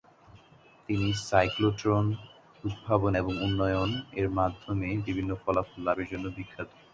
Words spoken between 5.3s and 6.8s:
ফলাফল লাভের জন্য বিখ্যাত।